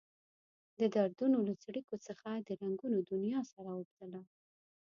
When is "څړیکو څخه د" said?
1.63-2.49